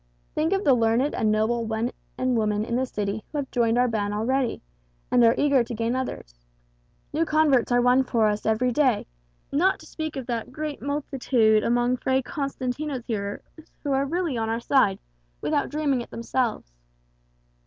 Think 0.33 0.51
of 0.51 0.63
the 0.63 0.73
learned 0.73 1.13
and 1.13 1.31
noble 1.31 1.67
men 1.67 1.91
and 2.17 2.35
women 2.35 2.65
in 2.65 2.75
the 2.75 2.87
city 2.87 3.23
who 3.31 3.37
have 3.37 3.51
joined 3.51 3.77
our 3.77 3.87
band 3.87 4.15
already, 4.15 4.63
and 5.11 5.23
are 5.23 5.35
eager 5.37 5.63
to 5.63 5.75
gain 5.75 5.95
others! 5.95 6.43
New 7.13 7.23
converts 7.23 7.71
are 7.71 7.83
won 7.83 8.03
for 8.03 8.25
us 8.25 8.47
every 8.47 8.71
day; 8.71 9.05
not 9.51 9.77
to 9.79 9.85
speak 9.85 10.15
of 10.15 10.25
that 10.25 10.51
great 10.51 10.81
multitude 10.81 11.63
among 11.63 11.97
Fray 11.97 12.23
Constantino's 12.23 13.05
hearers 13.05 13.43
who 13.83 13.91
are 13.91 14.07
really 14.07 14.37
on 14.37 14.49
our 14.49 14.59
side, 14.59 14.97
without 15.39 15.69
dreaming 15.69 16.01
it 16.01 16.09
themselves. 16.09 16.73